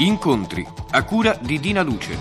Incontri 0.00 0.64
a 0.90 1.02
cura 1.02 1.36
di 1.42 1.58
Dina 1.58 1.82
Luce. 1.82 2.16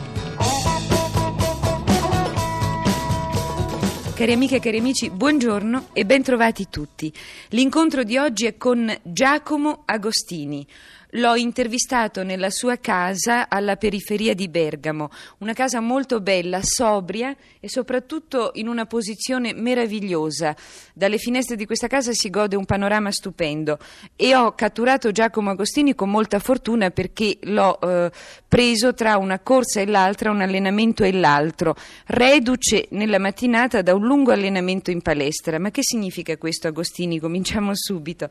Cari 4.16 4.32
amiche 4.32 4.56
e 4.56 4.60
cari 4.60 4.80
amici, 4.80 5.12
buongiorno 5.12 5.90
e 5.94 6.04
bentrovati 6.04 6.70
tutti. 6.72 7.14
L'incontro 7.50 8.04
di 8.04 8.18
oggi 8.18 8.48
è 8.48 8.58
con 8.58 8.92
Giacomo 9.04 9.84
Agostini. 9.86 10.66
L'ho 11.12 11.36
intervistato 11.36 12.24
nella 12.24 12.50
sua 12.50 12.76
casa 12.80 13.48
alla 13.48 13.78
periferia 13.78 14.34
di 14.34 14.50
Bergamo, 14.50 15.10
una 15.38 15.54
casa 15.54 15.80
molto 15.80 16.20
bella, 16.20 16.60
sobria 16.62 17.34
e 17.62 17.70
soprattutto 17.70 18.52
in 18.56 18.68
una 18.68 18.86
posizione 18.86 19.54
meravigliosa. 19.54 20.54
Dalle 20.94 21.18
finestre 21.18 21.56
di 21.56 21.66
questa 21.66 21.88
casa 21.88 22.12
si 22.12 22.30
gode 22.30 22.58
un 22.58 22.66
panorama 22.66 23.10
stupendo 23.12 23.78
e 24.18 24.36
ho 24.36 24.52
catturato 24.52 25.12
Giacomo 25.12 25.52
Agostini 25.52 25.96
con 25.96 26.10
molta 26.10 26.40
fortuna 26.40 26.90
perché 26.90 27.38
l'ho 27.44 27.80
eh, 27.80 28.12
preso 28.46 28.94
tra 28.94 29.16
una 29.16 29.40
corsa 29.40 29.80
e 29.80 29.86
l'altra, 29.86 30.30
un 30.30 30.42
allenamento 30.42 31.06
e 31.06 31.14
l'altro, 31.14 31.78
reduce 32.08 32.88
nella 32.90 33.18
mattinata 33.18 33.82
da 33.82 33.96
un 33.96 34.06
lungo 34.06 34.34
allenamento 34.34 34.92
in 34.92 35.02
palestra. 35.02 35.58
Ma 35.58 35.72
che 35.72 35.84
significa 35.84 36.36
questo 36.36 36.68
Agostini? 36.68 37.18
Cominciamo 37.18 37.72
subito. 37.74 38.28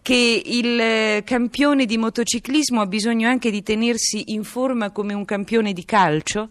Che 0.00 0.42
il 0.44 0.78
eh, 0.78 1.22
campione 1.24 1.86
di 1.86 1.98
motocicletta 1.98 2.18
motociclismo 2.20 2.82
ha 2.82 2.86
bisogno 2.86 3.28
anche 3.28 3.50
di 3.50 3.62
tenersi 3.62 4.32
in 4.32 4.44
forma 4.44 4.90
come 4.90 5.14
un 5.14 5.24
campione 5.24 5.72
di 5.72 5.86
calcio? 5.86 6.50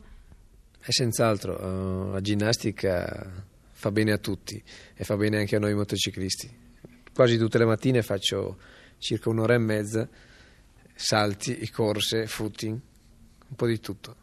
È 0.80 0.90
senz'altro, 0.90 2.12
la 2.12 2.22
ginnastica 2.22 3.46
fa 3.72 3.92
bene 3.92 4.12
a 4.12 4.18
tutti 4.18 4.62
e 4.96 5.04
fa 5.04 5.16
bene 5.16 5.38
anche 5.38 5.56
a 5.58 5.60
noi 5.60 5.76
motociclisti. 5.76 6.50
Quasi 7.14 7.38
tutte 7.38 7.60
le 7.60 7.66
mattine 7.66 8.02
faccio 8.02 8.58
circa 8.98 9.30
un'ora 9.30 9.54
e 9.54 9.60
mezza, 9.60 10.10
salti, 10.96 11.70
corse, 11.70 12.26
footing, 12.26 12.72
un 13.50 13.56
po' 13.56 13.68
di 13.68 13.80
tutto. 13.80 14.16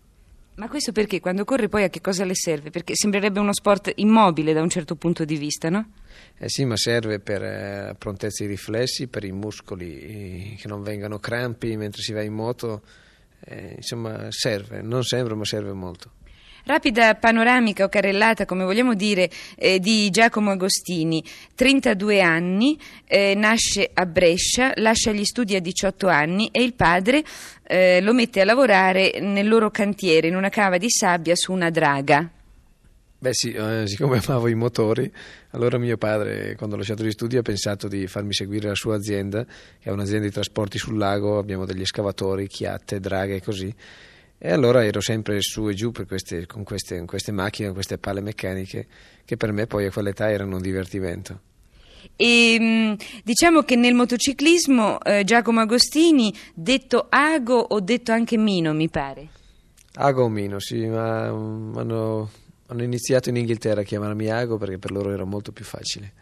Ma 0.56 0.68
questo 0.68 0.92
perché 0.92 1.20
quando 1.20 1.44
corre 1.44 1.68
poi 1.68 1.84
a 1.84 1.90
che 1.90 2.00
cosa 2.00 2.24
le 2.24 2.34
serve? 2.34 2.70
Perché 2.70 2.94
sembrerebbe 2.94 3.38
uno 3.38 3.52
sport 3.52 3.92
immobile 3.96 4.54
da 4.54 4.62
un 4.62 4.70
certo 4.70 4.96
punto 4.96 5.26
di 5.26 5.36
vista, 5.36 5.68
no? 5.68 5.90
Eh 6.38 6.48
sì, 6.48 6.64
ma 6.64 6.76
serve 6.76 7.20
per 7.20 7.42
eh, 7.42 7.94
prontezza 7.98 8.42
ai 8.42 8.48
riflessi, 8.48 9.06
per 9.06 9.24
i 9.24 9.32
muscoli 9.32 10.56
che 10.58 10.66
non 10.66 10.82
vengano 10.82 11.18
crampi 11.18 11.76
mentre 11.76 12.00
si 12.00 12.14
va 12.14 12.22
in 12.22 12.32
moto. 12.32 12.82
Eh, 13.40 13.74
insomma, 13.76 14.28
serve, 14.30 14.80
non 14.80 15.04
sembra, 15.04 15.34
ma 15.34 15.44
serve 15.44 15.72
molto. 15.72 16.12
Rapida 16.68 17.14
panoramica 17.14 17.84
o 17.84 17.88
carrellata, 17.88 18.44
come 18.44 18.64
vogliamo 18.64 18.94
dire, 18.94 19.30
eh, 19.54 19.78
di 19.78 20.10
Giacomo 20.10 20.50
Agostini, 20.50 21.22
32 21.54 22.20
anni, 22.20 22.76
eh, 23.04 23.34
nasce 23.36 23.88
a 23.94 24.04
Brescia, 24.04 24.72
lascia 24.74 25.12
gli 25.12 25.24
studi 25.24 25.54
a 25.54 25.60
18 25.60 26.08
anni 26.08 26.48
e 26.50 26.64
il 26.64 26.74
padre 26.74 27.22
eh, 27.62 28.00
lo 28.00 28.12
mette 28.12 28.40
a 28.40 28.44
lavorare 28.44 29.20
nel 29.20 29.46
loro 29.46 29.70
cantiere, 29.70 30.26
in 30.26 30.34
una 30.34 30.48
cava 30.48 30.76
di 30.76 30.90
sabbia 30.90 31.36
su 31.36 31.52
una 31.52 31.70
draga. 31.70 32.28
Beh 33.16 33.32
sì, 33.32 33.52
eh, 33.52 33.84
siccome 33.86 34.18
amavo 34.26 34.48
i 34.48 34.56
motori, 34.56 35.08
allora 35.50 35.78
mio 35.78 35.96
padre, 35.96 36.56
quando 36.56 36.74
ho 36.74 36.78
lasciato 36.78 37.04
gli 37.04 37.12
studi, 37.12 37.36
ha 37.36 37.42
pensato 37.42 37.86
di 37.86 38.08
farmi 38.08 38.34
seguire 38.34 38.66
la 38.66 38.74
sua 38.74 38.96
azienda, 38.96 39.44
che 39.44 39.88
è 39.88 39.90
un'azienda 39.90 40.26
di 40.26 40.32
trasporti 40.32 40.78
sul 40.78 40.98
lago, 40.98 41.38
abbiamo 41.38 41.64
degli 41.64 41.82
escavatori, 41.82 42.48
chiatte, 42.48 42.98
draghe 42.98 43.36
e 43.36 43.40
così. 43.40 43.72
E 44.38 44.50
allora 44.50 44.84
ero 44.84 45.00
sempre 45.00 45.40
su 45.40 45.68
e 45.68 45.74
giù 45.74 45.92
queste, 45.92 46.46
con, 46.46 46.62
queste, 46.62 46.96
con 46.98 47.06
queste 47.06 47.32
macchine, 47.32 47.66
con 47.66 47.74
queste 47.74 47.98
palle 47.98 48.20
meccaniche, 48.20 48.86
che 49.24 49.36
per 49.36 49.52
me 49.52 49.66
poi 49.66 49.86
a 49.86 49.90
quell'età 49.90 50.30
erano 50.30 50.56
un 50.56 50.62
divertimento. 50.62 51.40
E 52.14 52.56
mm, 52.60 52.92
diciamo 53.24 53.62
che 53.62 53.76
nel 53.76 53.94
motociclismo 53.94 55.00
eh, 55.00 55.24
Giacomo 55.24 55.60
Agostini, 55.60 56.32
detto 56.54 57.06
Ago 57.08 57.58
o 57.58 57.80
detto 57.80 58.12
anche 58.12 58.36
Mino, 58.36 58.72
mi 58.74 58.88
pare? 58.88 59.28
Ago 59.94 60.24
o 60.24 60.28
Mino, 60.28 60.60
sì, 60.60 60.86
ma 60.86 61.32
um, 61.32 61.76
hanno 61.76 62.30
hanno 62.68 62.82
iniziato 62.82 63.28
in 63.28 63.36
Inghilterra 63.36 63.82
a 63.82 63.84
chiamarmi 63.84 64.28
Ago 64.28 64.56
perché 64.56 64.78
per 64.78 64.90
loro 64.90 65.12
era 65.12 65.24
molto 65.24 65.52
più 65.52 65.64
facile. 65.64 66.12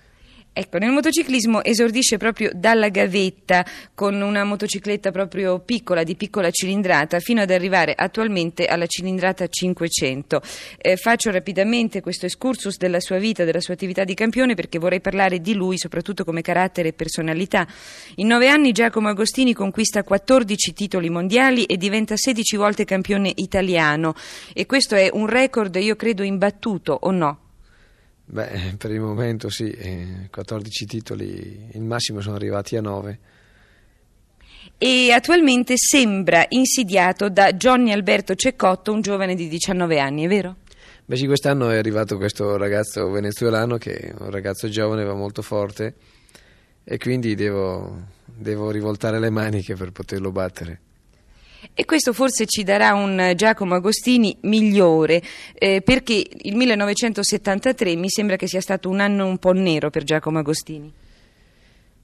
Ecco, 0.57 0.79
nel 0.79 0.93
motociclismo 0.93 1.65
esordisce 1.65 2.17
proprio 2.17 2.53
dalla 2.55 2.89
gavetta 2.89 3.67
con 3.93 4.21
una 4.21 4.45
motocicletta 4.45 5.11
proprio 5.11 5.59
piccola, 5.59 6.05
di 6.05 6.15
piccola 6.15 6.49
cilindrata, 6.53 7.19
fino 7.19 7.41
ad 7.41 7.51
arrivare 7.51 7.93
attualmente 7.93 8.67
alla 8.67 8.87
cilindrata 8.87 9.49
500. 9.49 10.41
Eh, 10.79 10.97
faccio 10.97 11.33
rapidamente 11.33 12.01
questo 12.01 12.27
excursus 12.27 12.77
della 12.77 13.01
sua 13.01 13.19
vita, 13.19 13.43
della 13.43 13.59
sua 13.59 13.75
attività 13.75 14.05
di 14.05 14.15
campione, 14.15 14.55
perché 14.55 14.79
vorrei 14.79 15.01
parlare 15.01 15.41
di 15.41 15.55
lui, 15.55 15.77
soprattutto 15.77 16.23
come 16.23 16.41
carattere 16.41 16.91
e 16.91 16.93
personalità. 16.93 17.67
In 18.17 18.29
nove 18.29 18.49
anni 18.49 18.71
Giacomo 18.71 19.09
Agostini 19.09 19.55
conquista 19.55 20.05
14 20.05 20.73
titoli 20.73 21.11
mondiali 21.11 21.65
e 21.65 21.77
diventa 21.77 22.15
16 22.17 22.57
volte 22.57 22.85
campione 22.85 23.33
italiano. 23.35 24.15
E 24.53 24.67
questo 24.67 24.95
è 24.95 25.11
un 25.13 25.27
record, 25.27 25.75
io 25.75 25.97
credo, 25.97 26.23
imbattuto, 26.23 26.97
o 27.01 27.11
no? 27.11 27.44
Beh, 28.25 28.75
per 28.79 28.91
il 28.91 29.01
momento 29.01 29.49
sì, 29.49 29.77
14 30.31 30.87
titoli, 30.87 31.71
il 31.73 31.83
massimo 31.83 32.21
sono 32.21 32.37
arrivati 32.37 32.77
a 32.77 32.81
9. 32.81 33.19
E 34.79 35.13
attualmente 35.13 35.75
sembra 35.77 36.45
insidiato 36.49 37.29
da 37.29 37.53
Johnny 37.53 37.93
Alberto 37.93 38.35
Ceccotto, 38.35 38.93
un 38.93 39.03
giovane 39.03 39.35
di 39.35 39.49
19 39.49 39.99
anni, 39.99 40.25
è 40.25 40.29
vero? 40.29 40.57
Beh 41.07 41.17
sì, 41.17 41.27
quest'anno 41.27 41.69
è 41.69 41.77
arrivato 41.77 42.17
questo 42.17 42.57
ragazzo 42.57 43.11
venezuelano 43.11 43.77
che 43.77 43.95
è 43.95 44.15
un 44.19 44.31
ragazzo 44.31 44.69
giovane, 44.69 45.05
va 45.05 45.15
molto 45.15 45.43
forte 45.43 45.95
e 46.83 46.99
quindi 46.99 47.35
devo, 47.35 48.07
devo 48.25 48.71
rivoltare 48.71 49.19
le 49.19 49.31
maniche 49.31 49.75
per 49.75 49.93
poterlo 49.93 50.33
battere. 50.33 50.81
E 51.73 51.85
questo 51.85 52.13
forse 52.13 52.47
ci 52.47 52.63
darà 52.63 52.95
un 52.95 53.33
Giacomo 53.37 53.75
Agostini 53.75 54.37
migliore, 54.43 55.23
eh, 55.55 55.81
perché 55.83 56.25
il 56.43 56.57
1973 56.57 57.97
mi 57.97 58.11
sembra 58.11 58.37
che 58.37 58.47
sia 58.47 58.61
stato 58.61 58.89
un 58.89 59.01
anno 59.01 59.27
un 59.27 59.39
po' 59.39 59.53
nero 59.53 59.91
per 59.91 60.05
Giacomo 60.05 60.39
Agostini. 60.39 60.93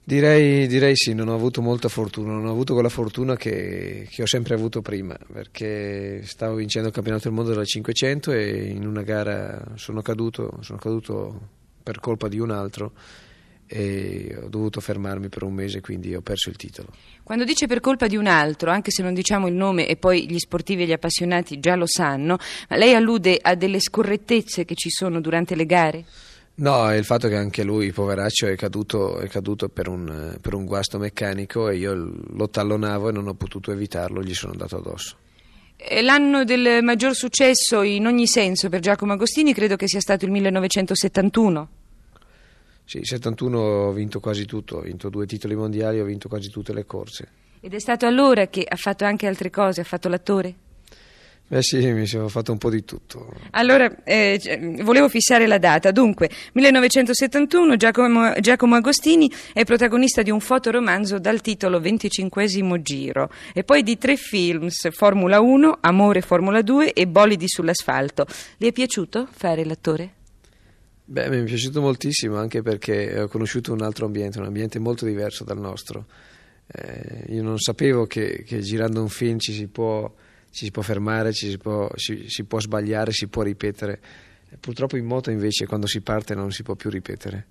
Direi, 0.03 0.67
direi 0.67 0.97
sì, 0.97 1.15
non 1.15 1.29
ho 1.29 1.35
avuto 1.35 1.63
molta 1.63 1.89
fortuna, 1.89 2.33
non 2.33 2.47
ho 2.47 2.51
avuto 2.51 2.73
quella 2.73 2.89
fortuna 2.89 3.37
che, 3.37 4.09
che, 4.11 4.23
ho 4.23 4.27
sempre 4.27 4.55
avuto 4.55 4.81
prima, 4.83 5.17
perché 5.33 6.23
stavo 6.25 6.57
vincendo 6.57 6.89
il 6.89 6.95
campionato 6.95 7.29
del 7.29 7.35
mondo 7.35 7.51
della 7.51 7.65
500 7.65 8.33
e 8.33 8.71
in 8.71 8.87
una 8.87 9.03
gara 9.03 9.63
sono 9.77 10.03
caduto, 10.03 10.59
sono 10.63 10.79
caduto 10.79 11.41
per 11.83 12.01
colpa 12.01 12.27
di 12.27 12.41
un 12.41 12.51
altro 12.51 12.93
e 13.73 14.37
ho 14.43 14.49
dovuto 14.49 14.81
fermarmi 14.81 15.29
per 15.29 15.45
un 15.45 15.55
mese, 15.55 15.81
quindi 15.81 16.13
ho 16.13 16.23
perso 16.23 16.49
il 16.49 16.57
titolo. 16.57 16.89
Quando 17.23 17.45
dice 17.45 17.69
per 17.69 17.79
colpa 17.79 18.09
di 18.09 18.17
un 18.17 18.27
altro, 18.27 18.73
anche 18.73 18.91
se 18.91 19.05
non 19.05 19.15
diciamo 19.15 19.47
il 19.47 19.55
nome 19.55 19.87
e 19.87 19.95
poi 19.95 20.29
gli 20.29 20.39
sportivi 20.41 20.83
e 20.83 20.87
gli 20.87 20.93
appassionati 20.93 21.61
già 21.61 21.77
lo 21.77 21.87
sanno, 21.87 22.37
ma 22.69 22.77
lei 22.77 22.95
allude 22.95 23.39
a 23.41 23.55
delle 23.55 23.79
scorrettezze 23.79 24.65
che 24.65 24.75
ci 24.75 24.91
sono 24.91 25.21
durante 25.21 25.55
le 25.55 25.67
gare? 25.67 26.05
No, 26.57 26.91
è 26.91 26.97
il 26.97 27.05
fatto 27.05 27.29
che 27.29 27.37
anche 27.37 27.63
lui, 27.63 27.93
poveraccio, 27.93 28.49
è 28.49 28.57
caduto, 28.57 29.19
è 29.19 29.29
caduto 29.29 29.69
per, 29.69 29.87
un, 29.87 30.37
per 30.41 30.55
un 30.55 30.65
guasto 30.65 30.99
meccanico 30.99 31.69
e 31.69 31.77
io 31.77 31.95
lo 31.95 32.51
tallonavo 32.51 33.11
e 33.11 33.13
non 33.13 33.29
ho 33.29 33.35
potuto 33.35 33.71
evitarlo, 33.71 34.21
gli 34.21 34.35
sono 34.35 34.53
andato 34.53 34.77
addosso. 34.77 35.17
L'anno 36.03 36.43
del 36.43 36.83
maggior 36.83 37.15
successo 37.15 37.83
in 37.83 38.07
ogni 38.07 38.27
senso 38.27 38.69
per 38.69 38.81
Giacomo 38.81 39.13
Agostini 39.13 39.55
credo 39.55 39.77
che 39.77 39.87
sia 39.87 40.01
stato 40.01 40.25
il 40.25 40.33
1971. 40.33 41.69
Sì, 42.91 43.05
71 43.05 43.57
ho 43.61 43.93
vinto 43.93 44.19
quasi 44.19 44.47
tutto, 44.47 44.79
ho 44.79 44.81
vinto 44.81 45.11
due 45.11 45.25
titoli 45.25 45.55
mondiali, 45.55 46.01
ho 46.01 46.05
vinto 46.05 46.27
quasi 46.29 46.51
tutte 46.51 46.73
le 46.73 46.85
corse. 46.87 47.29
Ed 47.61 47.73
è 47.73 47.79
stato 47.79 48.05
allora 48.05 48.49
che 48.49 48.67
ha 48.69 48.75
fatto 48.75 49.05
anche 49.05 49.29
altre 49.29 49.49
cose, 49.49 49.83
ha 49.83 49.85
fatto 49.85 50.09
l'attore? 50.09 50.55
Beh 51.47 51.63
sì, 51.63 51.87
mi 51.93 52.05
sono 52.07 52.27
fatto 52.27 52.51
un 52.51 52.59
po' 52.59 52.69
di 52.69 52.85
tutto. 52.85 53.33
Allora, 53.53 54.03
eh, 54.03 54.41
volevo 54.83 55.09
fissare 55.09 55.47
la 55.47 55.59
data. 55.59 55.93
Dunque, 55.93 56.29
1971, 56.55 57.77
Giacomo, 57.77 58.33
Giacomo, 58.41 58.75
Agostini 58.75 59.31
è 59.53 59.63
protagonista 59.63 60.23
di 60.23 60.33
un 60.33 60.41
fotoromanzo 60.41 61.21
dal 61.21 61.41
titolo 61.43 61.79
25 61.79 62.83
Giro 62.83 63.31
e 63.55 63.63
poi 63.63 63.85
di 63.85 63.99
tre 63.99 64.17
films, 64.17 64.89
Formula 64.91 65.39
1, 65.39 65.79
Amore 65.83 66.23
Formula 66.23 66.61
2 66.61 66.93
e 66.93 67.07
Bolidi 67.07 67.47
sull'asfalto. 67.47 68.27
Le 68.57 68.67
è 68.67 68.73
piaciuto 68.73 69.29
fare 69.31 69.65
l'attore? 69.65 70.15
Beh, 71.11 71.29
mi 71.29 71.39
è 71.39 71.43
piaciuto 71.43 71.81
moltissimo 71.81 72.37
anche 72.37 72.63
perché 72.63 73.23
ho 73.23 73.27
conosciuto 73.27 73.73
un 73.73 73.83
altro 73.83 74.07
ambiente, 74.07 74.39
un 74.39 74.45
ambiente 74.45 74.79
molto 74.79 75.05
diverso 75.05 75.43
dal 75.43 75.59
nostro. 75.59 76.07
Eh, 76.69 77.25
io 77.35 77.43
non 77.43 77.59
sapevo 77.59 78.07
che, 78.07 78.45
che, 78.47 78.61
girando 78.61 79.03
un 79.03 79.09
film 79.09 79.39
ci 79.39 79.53
si 79.53 79.67
può, 79.67 80.09
ci 80.53 80.67
si 80.67 80.71
può 80.71 80.83
fermare, 80.83 81.33
ci 81.33 81.51
si 81.51 81.59
può, 81.59 81.91
si, 81.97 82.29
si 82.29 82.45
può 82.45 82.61
sbagliare, 82.61 83.11
si 83.11 83.27
può 83.27 83.43
ripetere. 83.43 84.01
Purtroppo 84.61 84.97
in 84.97 85.05
moto 85.05 85.33
invece 85.33 85.67
quando 85.67 85.89
si 85.89 86.01
parte 86.01 86.37
non 86.37 86.53
si 86.53 86.63
può 86.63 86.77
più 86.77 86.91
ripetere. 86.91 87.45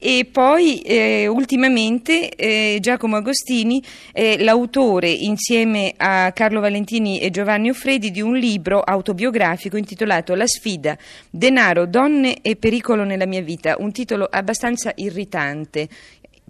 E 0.00 0.28
poi 0.30 0.80
eh, 0.82 1.26
ultimamente 1.26 2.28
eh, 2.30 2.78
Giacomo 2.80 3.16
Agostini 3.16 3.82
è 4.12 4.36
l'autore 4.38 5.10
insieme 5.10 5.92
a 5.96 6.30
Carlo 6.30 6.60
Valentini 6.60 7.18
e 7.18 7.30
Giovanni 7.30 7.68
Offredi 7.68 8.12
di 8.12 8.20
un 8.20 8.36
libro 8.36 8.80
autobiografico 8.80 9.76
intitolato 9.76 10.36
La 10.36 10.46
sfida, 10.46 10.96
denaro, 11.28 11.86
donne 11.86 12.40
e 12.42 12.54
pericolo 12.54 13.02
nella 13.02 13.26
mia 13.26 13.42
vita, 13.42 13.74
un 13.80 13.90
titolo 13.90 14.28
abbastanza 14.30 14.92
irritante 14.94 15.88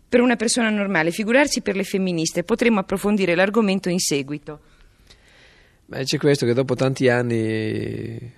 per 0.06 0.20
una 0.20 0.36
persona 0.36 0.68
normale, 0.68 1.10
figurarsi 1.10 1.62
per 1.62 1.74
le 1.74 1.84
femministe. 1.84 2.44
Potremmo 2.44 2.80
approfondire 2.80 3.34
l'argomento 3.34 3.88
in 3.88 3.98
seguito. 3.98 4.60
Beh, 5.86 6.04
c'è 6.04 6.18
questo 6.18 6.44
che 6.44 6.52
dopo 6.52 6.74
tanti 6.74 7.08
anni 7.08 8.30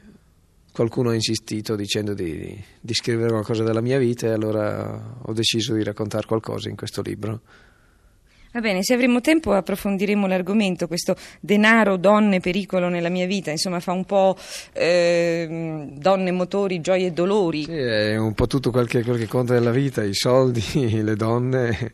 qualcuno 0.72 1.11
ha 1.11 1.14
insistito 1.14 1.76
dicendo 1.76 2.14
di, 2.14 2.58
di, 2.81 2.94
scrivere 2.94 3.31
qualcosa 3.31 3.62
della 3.64 3.81
mia 3.81 3.99
vita 3.99 4.26
e 4.26 4.31
allora 4.31 5.19
ho 5.22 5.32
deciso 5.32 5.75
di 5.75 5.82
raccontare 5.82 6.26
qualcosa 6.26 6.69
in 6.69 6.76
questo 6.76 7.02
libro. 7.02 7.40
Va 8.52 8.58
bene, 8.58 8.82
se 8.82 8.94
avremo 8.94 9.20
tempo 9.20 9.52
approfondiremo 9.52 10.26
l'argomento, 10.26 10.88
questo 10.88 11.14
denaro, 11.38 11.96
donne, 11.96 12.40
pericolo 12.40 12.88
nella 12.88 13.08
mia 13.08 13.26
vita, 13.26 13.52
insomma 13.52 13.78
fa 13.78 13.93
un 13.93 14.05
po' 14.05 14.37
eh, 14.72 15.87
donne, 15.93 16.32
motori, 16.32 16.81
gioie 16.81 17.06
e 17.06 17.12
dolori. 17.12 17.62
Sì, 17.64 17.70
è 17.70 18.16
un 18.16 18.34
po' 18.34 18.49
tutto 18.49 18.73
quel 18.73 18.88
che, 18.88 19.05
quel 19.05 19.19
che 19.19 19.28
conta 19.28 19.55
nella 19.55 19.70
vita, 19.70 20.02
i 20.02 20.14
soldi, 20.14 20.62
le 21.00 21.14
donne. 21.14 21.93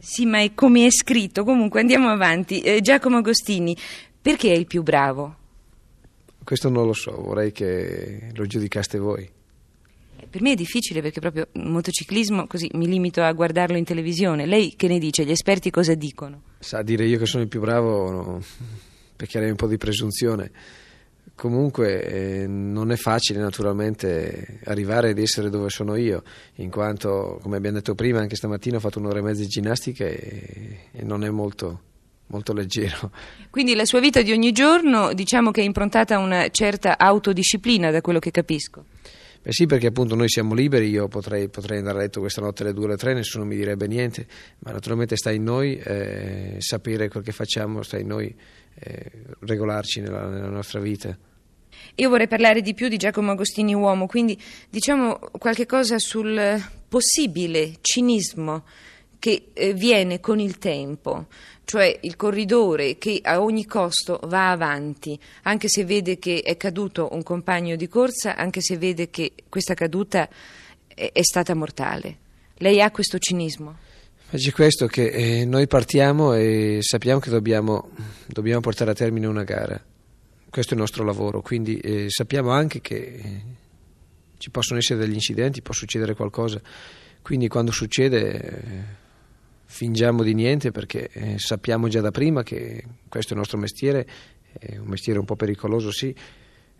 Sì, 0.00 0.26
ma 0.26 0.40
è 0.40 0.54
come 0.54 0.86
è 0.86 0.90
scritto. 0.90 1.44
Comunque 1.44 1.80
andiamo 1.80 2.08
avanti. 2.08 2.60
Eh, 2.62 2.80
Giacomo 2.80 3.18
Agostini, 3.18 3.76
perché 4.20 4.52
è 4.52 4.56
il 4.56 4.66
più 4.66 4.82
bravo? 4.82 5.36
Questo 6.46 6.68
non 6.68 6.86
lo 6.86 6.92
so, 6.92 7.10
vorrei 7.10 7.50
che 7.50 8.30
lo 8.32 8.46
giudicaste 8.46 8.98
voi. 8.98 9.28
Per 10.30 10.40
me 10.40 10.52
è 10.52 10.54
difficile 10.54 11.02
perché 11.02 11.18
proprio 11.18 11.48
il 11.50 11.68
motociclismo 11.68 12.46
così 12.46 12.70
mi 12.74 12.86
limito 12.86 13.20
a 13.20 13.32
guardarlo 13.32 13.76
in 13.76 13.82
televisione. 13.82 14.46
Lei 14.46 14.76
che 14.76 14.86
ne 14.86 15.00
dice? 15.00 15.24
Gli 15.24 15.32
esperti 15.32 15.70
cosa 15.70 15.94
dicono? 15.94 16.42
Sa 16.60 16.82
dire 16.82 17.04
io 17.04 17.18
che 17.18 17.26
sono 17.26 17.42
il 17.42 17.48
più 17.48 17.58
bravo 17.58 18.10
no, 18.12 18.42
perché 19.16 19.38
avrei 19.38 19.50
un 19.50 19.56
po' 19.56 19.66
di 19.66 19.76
presunzione. 19.76 20.52
Comunque 21.34 22.04
eh, 22.04 22.46
non 22.46 22.92
è 22.92 22.96
facile 22.96 23.40
naturalmente 23.40 24.60
arrivare 24.66 25.10
ad 25.10 25.18
essere 25.18 25.50
dove 25.50 25.68
sono 25.68 25.96
io, 25.96 26.22
in 26.56 26.70
quanto, 26.70 27.40
come 27.42 27.56
abbiamo 27.56 27.78
detto 27.78 27.96
prima, 27.96 28.20
anche 28.20 28.36
stamattina 28.36 28.76
ho 28.76 28.80
fatto 28.80 29.00
un'ora 29.00 29.18
e 29.18 29.22
mezza 29.22 29.40
di 29.40 29.48
ginnastica 29.48 30.04
e, 30.04 30.78
e 30.92 31.02
non 31.02 31.24
è 31.24 31.28
molto, 31.28 31.80
molto 32.28 32.52
leggero. 32.52 33.10
Quindi 33.50 33.74
la 33.74 33.84
sua 33.84 34.00
vita 34.00 34.22
di 34.22 34.32
ogni 34.32 34.52
giorno 34.52 35.12
diciamo 35.12 35.50
che 35.50 35.60
è 35.60 35.64
improntata 35.64 36.16
a 36.16 36.18
una 36.18 36.48
certa 36.50 36.98
autodisciplina, 36.98 37.90
da 37.90 38.00
quello 38.00 38.18
che 38.18 38.30
capisco. 38.30 38.84
Beh 39.42 39.52
sì, 39.52 39.66
perché 39.66 39.86
appunto 39.86 40.16
noi 40.16 40.28
siamo 40.28 40.54
liberi, 40.54 40.88
io 40.88 41.06
potrei, 41.06 41.48
potrei 41.48 41.78
andare 41.78 41.98
a 41.98 42.00
letto 42.00 42.18
questa 42.18 42.40
notte 42.40 42.64
alle 42.64 42.72
2 42.72 42.82
o 42.82 42.86
alle 42.88 42.96
3, 42.96 43.14
nessuno 43.14 43.44
mi 43.44 43.54
direbbe 43.54 43.86
niente, 43.86 44.26
ma 44.58 44.72
naturalmente 44.72 45.14
sta 45.16 45.30
in 45.30 45.44
noi 45.44 45.76
eh, 45.76 46.56
sapere 46.58 47.08
quel 47.08 47.22
che 47.22 47.30
facciamo, 47.30 47.82
sta 47.82 47.96
in 47.96 48.08
noi 48.08 48.34
eh, 48.78 49.12
regolarci 49.40 50.00
nella, 50.00 50.26
nella 50.28 50.48
nostra 50.48 50.80
vita. 50.80 51.16
Io 51.94 52.08
vorrei 52.08 52.26
parlare 52.26 52.60
di 52.60 52.74
più 52.74 52.88
di 52.88 52.96
Giacomo 52.96 53.30
Agostini 53.30 53.72
uomo, 53.72 54.06
quindi 54.06 54.36
diciamo 54.68 55.18
qualche 55.38 55.64
cosa 55.64 55.98
sul 55.98 56.60
possibile 56.88 57.74
cinismo 57.82 58.64
che 59.18 59.48
eh, 59.52 59.72
viene 59.74 60.20
con 60.20 60.38
il 60.38 60.58
tempo, 60.58 61.26
cioè 61.64 61.98
il 62.02 62.16
corridore 62.16 62.96
che 62.96 63.20
a 63.22 63.40
ogni 63.40 63.66
costo 63.66 64.20
va 64.24 64.50
avanti, 64.50 65.18
anche 65.42 65.68
se 65.68 65.84
vede 65.84 66.18
che 66.18 66.42
è 66.42 66.56
caduto 66.56 67.08
un 67.12 67.22
compagno 67.22 67.76
di 67.76 67.88
corsa, 67.88 68.36
anche 68.36 68.60
se 68.60 68.76
vede 68.78 69.10
che 69.10 69.32
questa 69.48 69.74
caduta 69.74 70.28
è, 70.86 71.10
è 71.12 71.22
stata 71.22 71.54
mortale. 71.54 72.18
Lei 72.58 72.80
ha 72.80 72.90
questo 72.90 73.18
cinismo? 73.18 73.84
C'è 74.30 74.52
questo 74.52 74.86
che 74.86 75.08
eh, 75.08 75.44
noi 75.44 75.66
partiamo 75.66 76.34
e 76.34 76.78
sappiamo 76.80 77.20
che 77.20 77.30
dobbiamo, 77.30 77.90
dobbiamo, 78.26 78.60
portare 78.60 78.90
a 78.90 78.94
termine 78.94 79.26
una 79.26 79.44
gara. 79.44 79.80
Questo 80.50 80.72
è 80.72 80.74
il 80.74 80.80
nostro 80.80 81.04
lavoro, 81.04 81.42
quindi 81.42 81.78
eh, 81.78 82.06
sappiamo 82.08 82.50
anche 82.50 82.80
che 82.80 82.96
eh, 82.96 83.42
ci 84.38 84.50
possono 84.50 84.78
essere 84.78 84.98
degli 84.98 85.14
incidenti, 85.14 85.62
può 85.62 85.74
succedere 85.74 86.14
qualcosa. 86.14 86.60
Quindi 87.22 87.48
quando 87.48 87.72
succede 87.72 88.40
eh, 88.40 89.04
fingiamo 89.66 90.22
di 90.22 90.32
niente 90.32 90.70
perché 90.70 91.08
eh, 91.12 91.38
sappiamo 91.38 91.88
già 91.88 92.00
da 92.00 92.10
prima 92.10 92.42
che 92.42 92.84
questo 93.08 93.30
è 93.30 93.32
il 93.32 93.38
nostro 93.38 93.58
mestiere, 93.58 94.06
è 94.52 94.78
un 94.78 94.86
mestiere 94.86 95.18
un 95.18 95.24
po' 95.24 95.36
pericoloso 95.36 95.90
sì, 95.90 96.14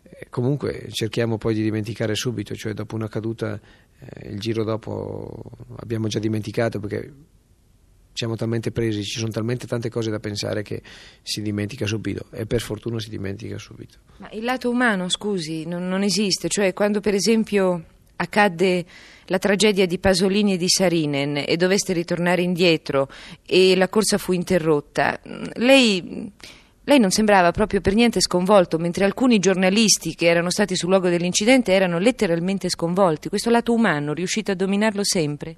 eh, 0.03 0.27
comunque 0.29 0.87
cerchiamo 0.89 1.37
poi 1.37 1.53
di 1.53 1.61
dimenticare 1.61 2.15
subito, 2.15 2.55
cioè 2.55 2.73
dopo 2.73 2.95
una 2.95 3.07
caduta 3.07 3.59
eh, 3.99 4.29
il 4.29 4.39
giro 4.39 4.63
dopo 4.63 5.43
abbiamo 5.77 6.07
già 6.07 6.19
dimenticato 6.19 6.79
perché 6.79 7.13
siamo 8.13 8.35
talmente 8.35 8.71
presi, 8.71 9.03
ci 9.03 9.19
sono 9.19 9.31
talmente 9.31 9.67
tante 9.67 9.89
cose 9.89 10.09
da 10.09 10.19
pensare 10.19 10.63
che 10.63 10.81
si 11.21 11.43
dimentica 11.43 11.85
subito 11.85 12.25
e 12.31 12.47
per 12.47 12.61
fortuna 12.61 12.99
si 12.99 13.09
dimentica 13.09 13.59
subito. 13.59 13.99
Ma 14.17 14.29
il 14.31 14.43
lato 14.43 14.71
umano, 14.71 15.07
scusi, 15.07 15.65
non, 15.65 15.87
non 15.87 16.01
esiste, 16.01 16.47
cioè 16.47 16.73
quando 16.73 16.99
per 16.99 17.13
esempio 17.13 17.83
accadde 18.17 18.85
la 19.25 19.39
tragedia 19.39 19.85
di 19.85 19.97
Pasolini 19.99 20.53
e 20.53 20.57
di 20.57 20.69
Sarinen 20.69 21.43
e 21.45 21.57
doveste 21.57 21.93
ritornare 21.93 22.41
indietro 22.41 23.09
e 23.45 23.75
la 23.75 23.89
corsa 23.89 24.17
fu 24.17 24.31
interrotta, 24.31 25.19
lei, 25.55 26.31
lei 26.83 26.99
non 26.99 27.11
sembrava 27.11 27.51
proprio 27.51 27.81
per 27.81 27.93
niente 27.93 28.21
sconvolto, 28.21 28.77
mentre 28.77 29.05
alcuni 29.05 29.39
giornalisti 29.39 30.15
che 30.15 30.27
erano 30.27 30.49
stati 30.49 30.75
sul 30.75 30.89
luogo 30.89 31.09
dell'incidente 31.09 31.73
erano 31.73 31.99
letteralmente 31.99 32.69
sconvolti. 32.69 33.29
Questo 33.29 33.49
lato 33.49 33.73
umano 33.73 34.13
riuscite 34.13 34.51
a 34.51 34.55
dominarlo 34.55 35.03
sempre? 35.03 35.55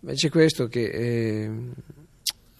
Beh, 0.00 0.14
c'è 0.14 0.28
questo 0.28 0.66
che 0.66 0.84
eh, 0.84 1.50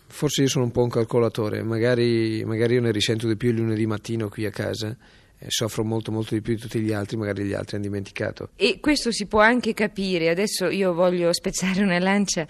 forse 0.07 0.43
io 0.43 0.49
sono 0.49 0.65
un 0.65 0.71
po' 0.71 0.83
un 0.83 0.89
calcolatore, 0.89 1.63
magari, 1.63 2.45
magari 2.45 2.75
io 2.75 2.81
ne 2.81 2.93
risento 2.93 3.27
di 3.27 3.37
più 3.37 3.51
il 3.51 3.57
lunedì 3.57 3.85
mattino 3.87 4.29
qui 4.29 4.47
a 4.47 4.51
casa 4.51 4.97
soffro 5.49 5.85
molto 5.85 6.11
molto 6.13 6.35
di 6.35 6.41
più 6.41 6.55
di 6.55 6.61
tutti 6.61 6.81
gli 6.81 6.93
altri, 6.93 7.17
magari 7.17 7.45
gli 7.45 7.53
altri 7.53 7.77
hanno 7.77 7.85
dimenticato. 7.85 8.51
E 8.57 8.81
questo 8.81 9.11
si 9.13 9.27
può 9.27 9.41
anche 9.41 9.75
capire, 9.75 10.29
adesso 10.29 10.69
io 10.69 10.95
voglio 10.95 11.33
spezzare 11.33 11.83
una 11.83 11.99
lancia 11.99 12.47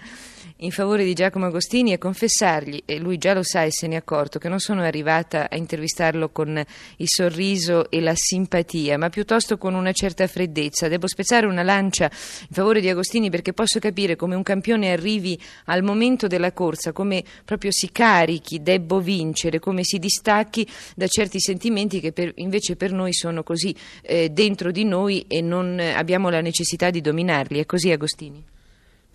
in 0.59 0.71
favore 0.71 1.03
di 1.03 1.13
Giacomo 1.13 1.47
Agostini 1.47 1.91
e 1.91 1.97
confessargli, 1.97 2.83
e 2.85 2.97
lui 2.97 3.17
già 3.17 3.33
lo 3.33 3.43
sa 3.43 3.63
e 3.63 3.71
se 3.71 3.87
ne 3.87 3.95
è 3.95 3.97
accorto, 3.97 4.39
che 4.39 4.47
non 4.47 4.59
sono 4.59 4.83
arrivata 4.83 5.49
a 5.49 5.57
intervistarlo 5.57 6.29
con 6.29 6.63
il 6.97 7.07
sorriso 7.09 7.91
e 7.91 7.99
la 7.99 8.13
simpatia, 8.15 8.97
ma 8.97 9.09
piuttosto 9.09 9.57
con 9.57 9.73
una 9.73 9.91
certa 9.91 10.25
freddezza. 10.27 10.87
Devo 10.87 11.07
spezzare 11.07 11.45
una 11.45 11.61
lancia 11.61 12.05
in 12.05 12.53
favore 12.53 12.79
di 12.79 12.87
Agostini 12.87 13.29
perché 13.29 13.51
posso 13.51 13.79
capire 13.79 14.15
come 14.15 14.35
un 14.35 14.43
campione 14.43 14.91
arrivi 14.91 15.37
al 15.65 15.83
momento 15.83 16.27
della 16.27 16.53
corsa, 16.53 16.93
come 16.93 17.21
proprio 17.43 17.71
si 17.71 17.91
carichi, 17.91 18.61
debbo 18.61 19.01
vincere, 19.01 19.59
come 19.59 19.83
si 19.83 19.99
distacchi 19.99 20.65
da 20.95 21.07
certi 21.07 21.39
sentimenti 21.39 21.99
che 21.99 22.13
per, 22.13 22.31
invece 22.35 22.77
per 22.77 22.93
noi 22.93 23.13
sono 23.13 23.43
così 23.43 23.75
eh, 24.03 24.29
dentro 24.29 24.71
di 24.71 24.85
noi 24.85 25.25
e 25.27 25.41
non 25.41 25.79
abbiamo 25.79 26.29
la 26.29 26.39
necessità 26.39 26.89
di 26.89 27.01
dominarli. 27.01 27.59
È 27.59 27.65
così 27.65 27.91
Agostini? 27.91 28.53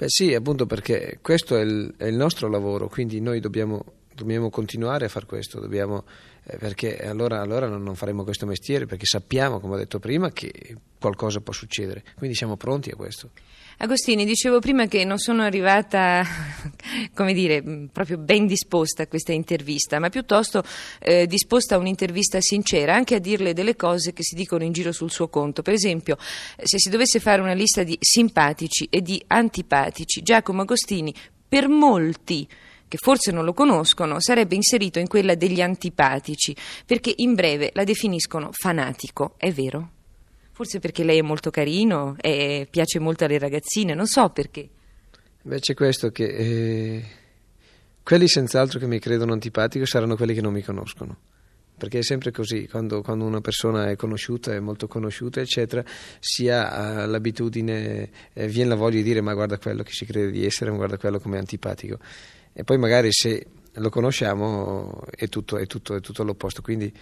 Beh 0.01 0.09
sì, 0.09 0.33
appunto 0.33 0.65
perché 0.65 1.19
questo 1.21 1.59
è 1.59 1.61
il, 1.61 1.93
è 1.99 2.07
il 2.07 2.17
nostro 2.17 2.49
lavoro, 2.49 2.89
quindi 2.89 3.21
noi 3.21 3.39
dobbiamo, 3.39 3.85
dobbiamo, 4.15 4.49
continuare 4.49 5.05
a 5.05 5.09
fare 5.09 5.27
questo, 5.27 5.61
dobbiamo, 5.61 6.05
perché 6.59 6.99
allora, 6.99 7.41
allora 7.41 7.67
non, 7.67 7.95
faremo 7.95 8.25
questo 8.25 8.47
mestiere, 8.47 8.87
perché 8.87 9.07
sappiamo, 9.07 9.61
come 9.61 9.75
ho 9.75 9.79
detto 9.79 9.99
prima, 9.99 10.31
che 10.31 10.77
qualcosa 10.99 11.41
può 11.41 11.53
succedere, 11.53 12.03
quindi 12.17 12.37
siamo 12.37 12.57
pronti 12.57 12.91
a 12.91 12.97
questo. 12.97 13.31
Agostini, 13.83 14.27
dicevo 14.27 14.59
prima 14.59 14.87
che 14.87 15.05
non 15.05 15.17
sono 15.17 15.43
arrivata, 15.43 16.23
come 17.15 17.33
dire, 17.33 17.63
proprio 17.91 18.19
ben 18.19 18.47
disposta 18.47 19.05
a 19.05 19.07
questa 19.07 19.33
intervista, 19.33 19.99
ma 19.99 20.11
piuttosto 20.11 20.63
eh, 20.99 21.27
disposta 21.27 21.77
a 21.77 21.79
un'intervista 21.79 22.43
sincera, 22.43 22.95
anche 22.95 23.15
a 23.15 23.19
dirle 23.19 23.55
delle 23.55 23.77
cose 23.77 24.13
che 24.13 24.23
si 24.23 24.35
dicono 24.35 24.65
in 24.65 24.73
giro 24.73 24.93
sul 24.93 25.11
suo 25.11 25.29
conto. 25.29 25.63
Per 25.63 25.73
esempio, 25.73 26.19
se 26.63 26.79
si 26.79 26.91
dovesse 26.91 27.21
fare 27.21 27.41
una 27.41 27.55
lista 27.55 27.83
di 27.83 27.97
simpatici 27.99 28.87
e 28.91 29.01
di 29.01 29.23
antipatici, 29.27 30.21
Giacomo 30.21 30.61
Agostini, 30.61 31.15
per 31.49 31.67
molti 31.69 32.47
che 32.91 32.99
forse 33.01 33.31
non 33.31 33.45
lo 33.45 33.53
conoscono, 33.53 34.21
sarebbe 34.21 34.57
inserito 34.57 34.99
in 34.99 35.07
quella 35.07 35.37
degli 35.37 35.61
antipatici, 35.61 36.57
perché 36.85 37.13
in 37.19 37.35
breve 37.35 37.71
la 37.75 37.85
definiscono 37.85 38.49
fanatico, 38.51 39.35
è 39.37 39.53
vero? 39.53 39.91
Forse 40.51 40.81
perché 40.81 41.05
lei 41.05 41.19
è 41.19 41.23
molto 41.23 41.51
carino 41.51 42.17
e 42.21 42.67
piace 42.69 42.99
molto 42.99 43.25
alle 43.25 43.39
ragazzine, 43.39 43.95
non 43.95 44.09
so 44.09 44.31
perché. 44.31 44.69
Beh, 45.43 45.61
c'è 45.61 45.75
questo 45.75 46.11
che 46.11 46.25
eh, 46.25 47.05
quelli 48.03 48.27
senz'altro 48.27 48.81
che 48.81 48.89
mi 48.89 48.99
credono 48.99 49.35
antipatico 49.35 49.87
saranno 49.87 50.17
quelli 50.17 50.35
che 50.35 50.41
non 50.41 50.53
mi 50.53 50.63
conoscono. 50.63 51.17
Perché 51.79 52.01
è 52.01 52.03
sempre 52.03 52.33
così, 52.33 52.67
quando, 52.69 53.03
quando 53.03 53.25
una 53.25 53.41
persona 53.41 53.89
è 53.89 53.95
conosciuta, 53.95 54.53
è 54.53 54.59
molto 54.59 54.89
conosciuta, 54.89 55.41
eccetera, 55.41 55.83
si 56.19 56.49
ha 56.49 57.07
l'abitudine, 57.07 58.11
eh, 58.33 58.49
viene 58.49 58.71
la 58.71 58.75
voglia 58.75 58.97
di 58.97 59.05
dire 59.05 59.21
ma 59.21 59.33
guarda 59.33 59.59
quello 59.59 59.85
che 59.85 59.93
si 59.93 60.05
crede 60.05 60.33
di 60.33 60.45
essere, 60.45 60.71
ma 60.71 60.77
guarda 60.77 60.99
quello 60.99 61.21
come 61.21 61.39
antipatico. 61.39 61.99
E 62.53 62.65
poi 62.65 62.79
magari 62.79 63.13
se 63.13 63.47
lo 63.75 63.89
conosciamo 63.91 65.03
è 65.11 65.29
tutto, 65.29 65.57
è 65.57 65.67
tutto, 65.67 65.95
è 65.95 66.01
tutto 66.01 66.23
all'opposto. 66.23 66.63
Quindi 66.63 66.93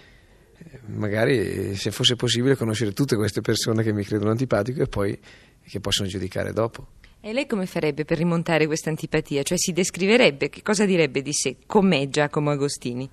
magari 0.87 1.75
se 1.77 1.91
fosse 1.91 2.17
possibile 2.17 2.57
conoscere 2.57 2.93
tutte 2.93 3.17
queste 3.17 3.41
persone 3.41 3.83
che 3.83 3.93
mi 3.93 4.05
credono 4.05 4.31
antipatico 4.31 4.83
e 4.83 4.87
poi 4.87 5.19
che 5.63 5.81
possono 5.81 6.09
giudicare 6.09 6.53
dopo. 6.53 6.89
E 7.21 7.33
lei 7.33 7.47
come 7.47 7.67
farebbe 7.67 8.05
per 8.05 8.19
rimontare 8.19 8.67
questa 8.67 8.91
antipatia? 8.91 9.43
Cioè 9.43 9.59
si 9.59 9.73
descriverebbe, 9.73 10.49
che 10.49 10.63
cosa 10.63 10.85
direbbe 10.85 11.21
di 11.21 11.33
sé? 11.33 11.57
Com'è 11.67 12.09
Giacomo 12.09 12.51
Agostini? 12.51 13.09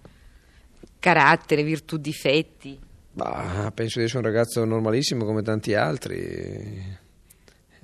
Carattere, 1.00 1.64
virtù, 1.64 1.98
difetti? 1.98 2.80
Bah, 3.12 3.72
penso 3.74 4.00
di 4.00 4.06
essere 4.06 4.20
un 4.20 4.26
ragazzo 4.26 4.64
normalissimo 4.64 5.26
come 5.26 5.42
tanti 5.42 5.74
altri. 5.74 7.04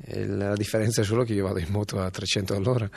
E 0.04 0.26
la 0.26 0.56
differenza 0.56 1.02
è 1.02 1.04
solo 1.04 1.24
che 1.24 1.34
io 1.34 1.46
vado 1.46 1.60
in 1.60 1.70
moto 1.70 2.00
a 2.00 2.10
300 2.10 2.56
all'ora. 2.56 2.90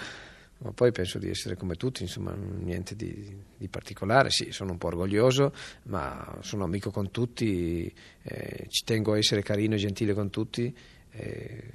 Ma 0.64 0.73
poi 0.73 0.92
penso 0.92 1.18
di 1.18 1.28
essere 1.28 1.56
come 1.56 1.75
tutti, 1.75 2.02
insomma, 2.02 2.35
niente 2.35 2.97
di, 2.97 3.37
di 3.54 3.68
particolare. 3.68 4.30
Sì, 4.30 4.50
sono 4.50 4.73
un 4.73 4.78
po' 4.78 4.87
orgoglioso, 4.87 5.52
ma 5.85 6.38
sono 6.40 6.64
amico 6.64 6.90
con 6.90 7.11
tutti, 7.11 7.92
eh, 8.23 8.66
ci 8.68 8.83
tengo 8.85 9.12
a 9.12 9.18
essere 9.18 9.42
carino 9.42 9.75
e 9.75 9.78
gentile 9.78 10.14
con 10.14 10.30
tutti. 10.30 10.75
Eh, 11.11 11.71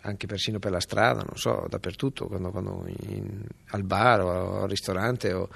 anche 0.00 0.26
persino 0.26 0.58
per 0.58 0.72
la 0.72 0.80
strada, 0.80 1.22
non 1.22 1.36
so, 1.36 1.66
dappertutto, 1.68 2.26
quando, 2.26 2.50
quando 2.50 2.84
in, 3.06 3.44
al 3.66 3.84
bar 3.84 4.20
o 4.20 4.62
al 4.62 4.68
ristorante 4.68 5.32
o, 5.32 5.48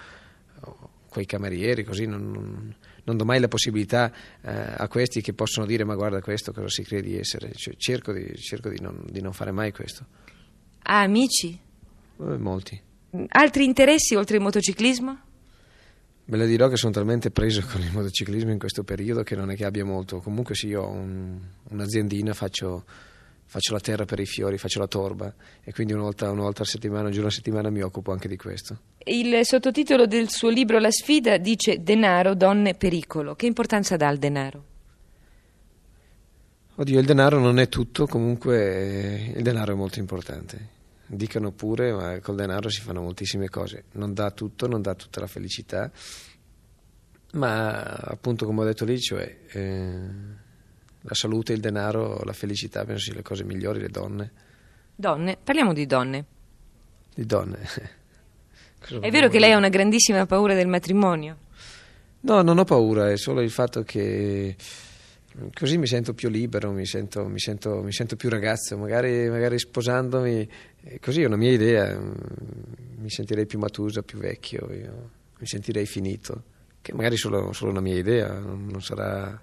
o 0.60 0.90
quei 1.08 1.26
camerieri, 1.26 1.82
così 1.82 2.06
non, 2.06 2.74
non, 3.02 3.16
do 3.16 3.24
mai 3.24 3.40
la 3.40 3.48
possibilità 3.48 4.12
eh, 4.40 4.74
a 4.76 4.86
questi 4.86 5.20
che 5.20 5.32
possono 5.32 5.66
dire 5.66 5.84
ma 5.84 5.94
guarda 5.94 6.20
questo 6.20 6.52
cosa 6.52 6.68
si 6.68 6.84
crede 6.84 7.08
di 7.08 7.18
essere, 7.18 7.52
cioè, 7.54 7.74
cerco, 7.76 8.12
di, 8.12 8.34
cerco 8.36 8.68
di, 8.68 8.80
non, 8.80 9.02
di, 9.10 9.20
non, 9.20 9.32
fare 9.32 9.50
mai 9.50 9.72
questo. 9.72 10.06
Ha 10.84 11.00
amici? 11.00 11.58
Eh, 12.29 12.38
molti. 12.38 12.81
Altri 13.29 13.64
interessi 13.64 14.14
oltre 14.14 14.37
il 14.37 14.43
motociclismo? 14.43 15.19
Ve 16.25 16.37
la 16.37 16.47
dirò 16.47 16.69
che 16.69 16.76
sono 16.76 16.93
talmente 16.93 17.31
preso 17.31 17.62
con 17.71 17.81
il 17.81 17.93
motociclismo 17.93 18.50
in 18.50 18.59
questo 18.59 18.85
periodo 18.85 19.23
che 19.23 19.37
non 19.37 19.50
è 19.50 19.57
che 19.57 19.64
abbia 19.64 19.85
molto. 19.85 20.21
Comunque 20.21 20.55
sì, 20.55 20.69
io 20.69 20.83
ho 20.83 20.91
un, 20.91 21.38
un'aziendina, 21.71 22.33
faccio 22.33 22.85
faccio 23.52 23.75
la 23.75 23.81
terra 23.81 24.07
per 24.07 24.19
i 24.19 24.25
fiori, 24.25 24.57
faccio 24.57 24.79
la 24.79 24.87
torba 24.87 25.31
e 25.62 25.75
quindi 25.75 25.93
una 25.93 26.05
volta, 26.05 26.31
una 26.31 26.41
volta 26.41 26.62
a 26.62 26.64
settimana, 26.64 27.09
un 27.09 27.12
giorno 27.12 27.29
a 27.29 27.31
settimana 27.31 27.69
mi 27.69 27.83
occupo 27.83 28.11
anche 28.11 28.26
di 28.26 28.38
questo. 28.38 28.79
Il 29.05 29.45
sottotitolo 29.45 30.07
del 30.07 30.31
suo 30.31 30.49
libro 30.49 30.79
La 30.79 30.91
sfida 30.91 31.37
dice 31.37 31.83
Denaro, 31.83 32.35
donne, 32.35 32.73
pericolo. 32.73 33.35
Che 33.35 33.45
importanza 33.45 33.97
dà 33.97 34.09
il 34.09 34.17
denaro? 34.17 34.64
Oddio, 36.76 36.99
il 36.99 37.05
denaro 37.05 37.38
non 37.38 37.59
è 37.59 37.69
tutto, 37.69 38.07
comunque 38.07 39.35
il 39.37 39.43
denaro 39.43 39.73
è 39.73 39.76
molto 39.76 39.99
importante. 39.99 40.81
Dicano 41.06 41.52
pure, 41.52 41.92
ma 41.92 42.21
col 42.21 42.37
denaro 42.37 42.68
si 42.68 42.80
fanno 42.80 43.02
moltissime 43.02 43.49
cose. 43.49 43.85
Non 43.92 44.14
dà 44.14 44.30
tutto, 44.30 44.66
non 44.66 44.80
dà 44.80 44.94
tutta 44.94 45.21
la 45.21 45.26
felicità, 45.26 45.90
ma 47.32 47.82
appunto 47.85 48.47
come 48.47 48.62
ho 48.62 48.64
detto 48.64 48.85
lì, 48.85 48.99
cioè... 48.99 49.38
Eh, 49.50 50.40
la 51.02 51.14
salute, 51.14 51.52
il 51.52 51.61
denaro, 51.61 52.21
la 52.25 52.32
felicità, 52.32 52.85
penso 52.85 53.02
siano 53.02 53.18
le 53.18 53.25
cose 53.25 53.44
migliori, 53.44 53.80
le 53.80 53.88
donne. 53.88 54.30
Donne? 54.94 55.37
Parliamo 55.42 55.73
di 55.73 55.87
donne. 55.87 56.25
Di 57.14 57.26
donne. 57.26 57.59
è 59.00 59.11
vero 59.11 59.28
che 59.28 59.38
lei 59.38 59.52
ha 59.52 59.56
una 59.56 59.68
grandissima 59.68 60.26
paura 60.26 60.54
del 60.54 60.68
matrimonio? 60.68 61.38
No, 62.21 62.42
non 62.42 62.59
ho 62.59 62.64
paura, 62.64 63.11
è 63.11 63.16
solo 63.16 63.40
il 63.40 63.50
fatto 63.50 63.82
che 63.82 64.54
così 65.54 65.78
mi 65.78 65.86
sento 65.86 66.14
più 66.14 66.28
libero, 66.28 66.70
mi 66.72 66.86
sento, 66.86 67.26
mi 67.26 67.38
sento, 67.38 67.82
mi 67.82 67.92
sento 67.92 68.16
più 68.16 68.28
ragazzo, 68.28 68.76
magari, 68.76 69.28
magari, 69.28 69.58
sposandomi, 69.58 70.48
così 71.00 71.22
è 71.22 71.26
una 71.26 71.36
mia 71.36 71.52
idea, 71.52 71.98
mi 71.98 73.10
sentirei 73.10 73.46
più 73.46 73.58
matusa, 73.58 74.02
più 74.02 74.18
vecchio, 74.18 74.66
mi 74.68 75.46
sentirei 75.46 75.86
finito, 75.86 76.42
che 76.80 76.92
magari 76.94 77.14
è 77.14 77.18
solo, 77.18 77.52
solo 77.52 77.70
una 77.70 77.80
mia 77.80 77.96
idea, 77.96 78.38
non 78.38 78.82
sarà 78.82 79.40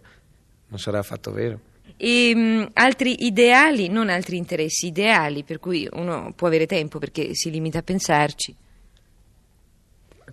non 0.69 0.79
sarà 0.79 0.99
affatto 0.99 1.31
vero. 1.31 1.59
E 1.97 2.31
um, 2.33 2.69
altri 2.73 3.25
ideali, 3.25 3.89
non 3.89 4.09
altri 4.09 4.37
interessi, 4.37 4.87
ideali 4.87 5.43
per 5.43 5.59
cui 5.59 5.87
uno 5.91 6.33
può 6.35 6.47
avere 6.47 6.65
tempo 6.65 6.99
perché 6.99 7.33
si 7.33 7.51
limita 7.51 7.79
a 7.79 7.83
pensarci. 7.83 8.55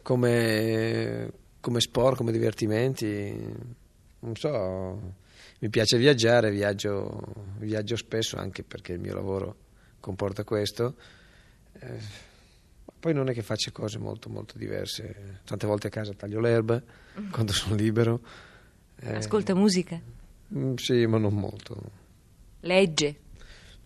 Come, 0.03 1.33
come 1.61 1.81
sport, 1.81 2.17
come 2.17 2.31
divertimenti, 2.31 3.35
non 4.21 4.37
so, 4.37 5.15
mi 5.61 5.69
piace 5.69 5.99
viaggiare, 5.99 6.51
viaggio, 6.51 7.35
viaggio 7.59 7.97
spesso 7.97 8.37
anche 8.37 8.63
perché 8.63 8.93
il 8.93 9.01
mio 9.01 9.15
lavoro 9.15 9.57
comporta 10.01 10.45
questo. 10.45 10.95
Eh, 11.79 12.25
poi 12.99 13.13
non 13.15 13.29
è 13.29 13.33
che 13.33 13.43
faccia 13.43 13.71
cose 13.71 13.99
molto 13.99 14.29
molto 14.29 14.59
diverse, 14.59 15.41
tante 15.45 15.67
volte 15.67 15.89
a 15.89 15.91
casa 15.91 16.13
taglio 16.15 16.41
l'erba 16.41 16.83
mm. 17.21 17.31
quando 17.31 17.53
sono 17.53 17.75
libero. 17.75 18.21
Eh, 19.01 19.17
Ascolta 19.17 19.55
musica? 19.55 20.01
Mm, 20.55 20.75
sì, 20.75 21.07
ma 21.07 21.19
non 21.19 21.35
molto. 21.35 22.05
Legge? 22.61 23.17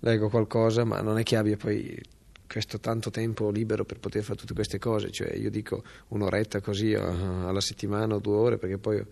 Leggo 0.01 0.29
qualcosa, 0.29 0.85
ma 0.85 1.01
non 1.01 1.19
è 1.19 1.23
che 1.23 1.37
abbia 1.37 1.57
poi 1.57 2.01
questo 2.47 2.81
tanto 2.81 3.11
tempo 3.11 3.51
libero 3.51 3.85
per 3.85 3.99
poter 4.01 4.23
fare 4.23 4.39
tutte 4.39 4.55
queste 4.55 4.79
cose. 4.79 5.11
Cioè, 5.11 5.35
io 5.35 5.51
dico 5.51 5.83
un'oretta 6.09 6.61
così 6.61 6.93
uh, 6.93 7.01
alla 7.01 7.61
settimana 7.61 8.15
o 8.15 8.19
due 8.19 8.37
ore, 8.37 8.59
perché 8.59 8.79
poi 8.79 9.05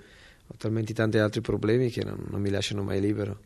ho, 0.48 0.54
talmente 0.56 0.92
tanti 0.92 1.18
altri 1.18 1.40
problemi 1.40 1.90
che 1.90 2.02
non, 2.04 2.26
non 2.28 2.40
mi 2.40 2.50
lasciano 2.50 2.82
mai 2.82 3.00
libero. 3.00 3.38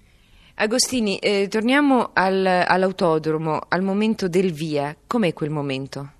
Agostini, 0.55 1.19
eh, 1.19 1.49
torniamo 1.49 2.11
al, 2.13 2.47
all'autodromo, 2.47 3.59
al 3.69 3.83
momento 3.83 4.29
del 4.29 4.53
via. 4.53 4.97
Com'è 5.07 5.33
quel 5.33 5.51
momento? 5.51 6.13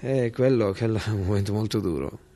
Eh, 0.00 0.30
quello, 0.30 0.72
quello 0.72 0.98
è 1.04 1.10
un 1.10 1.26
momento 1.26 1.52
molto 1.52 1.80
duro 1.80 2.26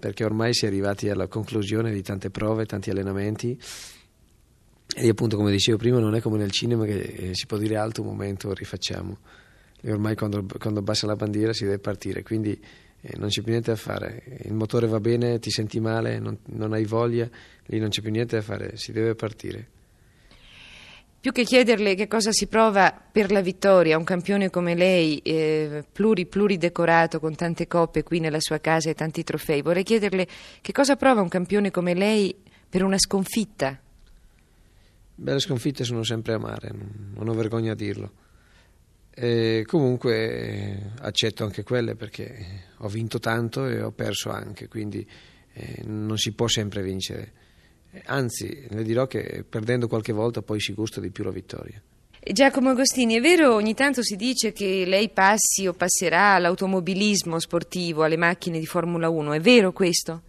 perché 0.00 0.24
ormai 0.24 0.54
si 0.54 0.64
è 0.64 0.68
arrivati 0.68 1.10
alla 1.10 1.28
conclusione 1.28 1.92
di 1.92 2.02
tante 2.02 2.30
prove, 2.30 2.64
tanti 2.64 2.90
allenamenti 2.90 3.56
e 4.96 5.08
appunto 5.08 5.36
come 5.36 5.52
dicevo 5.52 5.76
prima 5.76 6.00
non 6.00 6.16
è 6.16 6.20
come 6.20 6.38
nel 6.38 6.50
cinema 6.50 6.84
che 6.84 6.98
eh, 6.98 7.30
si 7.34 7.46
può 7.46 7.58
dire 7.58 7.76
alto 7.76 8.00
un 8.00 8.08
momento, 8.08 8.52
rifacciamo. 8.52 9.18
E 9.82 9.92
ormai 9.92 10.16
quando, 10.16 10.44
quando 10.58 10.82
basta 10.82 11.06
la 11.06 11.16
bandiera 11.16 11.52
si 11.52 11.64
deve 11.64 11.78
partire, 11.78 12.22
quindi 12.22 12.60
eh, 13.02 13.16
non 13.16 13.28
c'è 13.28 13.42
più 13.42 13.50
niente 13.50 13.70
da 13.70 13.76
fare. 13.76 14.22
Il 14.42 14.54
motore 14.54 14.86
va 14.86 15.00
bene, 15.00 15.38
ti 15.38 15.50
senti 15.50 15.80
male, 15.80 16.18
non, 16.18 16.38
non 16.46 16.72
hai 16.72 16.84
voglia, 16.84 17.28
lì 17.66 17.78
non 17.78 17.88
c'è 17.88 18.02
più 18.02 18.10
niente 18.10 18.36
da 18.36 18.42
fare, 18.42 18.76
si 18.76 18.92
deve 18.92 19.14
partire. 19.14 19.68
Più 21.20 21.32
che 21.32 21.44
chiederle 21.44 21.94
che 21.94 22.08
cosa 22.08 22.32
si 22.32 22.46
prova 22.46 22.92
per 22.92 23.30
la 23.30 23.42
vittoria, 23.42 23.98
un 23.98 24.04
campione 24.04 24.48
come 24.48 24.74
lei, 24.74 25.18
eh, 25.18 25.84
pluri, 25.92 26.24
pluridecorato 26.24 27.20
con 27.20 27.34
tante 27.34 27.66
coppe 27.66 28.02
qui 28.02 28.20
nella 28.20 28.40
sua 28.40 28.58
casa 28.58 28.88
e 28.88 28.94
tanti 28.94 29.22
trofei, 29.22 29.60
vorrei 29.60 29.82
chiederle 29.82 30.26
che 30.62 30.72
cosa 30.72 30.96
prova 30.96 31.20
un 31.20 31.28
campione 31.28 31.70
come 31.70 31.92
lei 31.92 32.34
per 32.66 32.82
una 32.82 32.98
sconfitta. 32.98 33.78
Beh, 35.14 35.32
le 35.32 35.40
sconfitte 35.40 35.84
sono 35.84 36.02
sempre 36.02 36.32
amare, 36.32 36.72
non 37.14 37.28
ho 37.28 37.34
vergogna 37.34 37.72
a 37.72 37.74
dirlo. 37.76 38.12
E 39.12 39.64
comunque 39.66 40.92
accetto 41.00 41.44
anche 41.44 41.62
quelle 41.62 41.94
perché 41.94 42.64
ho 42.78 42.88
vinto 42.88 43.18
tanto 43.18 43.66
e 43.66 43.82
ho 43.82 43.90
perso 43.90 44.30
anche, 44.30 44.68
quindi 44.68 45.06
eh, 45.52 45.82
non 45.84 46.16
si 46.16 46.32
può 46.32 46.46
sempre 46.48 46.82
vincere 46.82 47.32
Anzi, 48.04 48.66
le 48.68 48.82
dirò 48.84 49.06
che 49.06 49.44
perdendo 49.48 49.88
qualche 49.88 50.12
volta 50.12 50.42
poi 50.42 50.60
si 50.60 50.72
gusta 50.72 51.00
di 51.00 51.10
più 51.10 51.24
la 51.24 51.30
vittoria. 51.30 51.80
Giacomo 52.22 52.70
Agostini, 52.70 53.14
è 53.14 53.20
vero, 53.20 53.54
ogni 53.54 53.74
tanto 53.74 54.02
si 54.02 54.14
dice 54.14 54.52
che 54.52 54.84
lei 54.86 55.08
passi 55.08 55.66
o 55.66 55.72
passerà 55.72 56.34
all'automobilismo 56.34 57.38
sportivo, 57.38 58.02
alle 58.04 58.18
macchine 58.18 58.58
di 58.58 58.66
Formula 58.66 59.08
1, 59.08 59.32
è 59.32 59.40
vero 59.40 59.72
questo? 59.72 60.22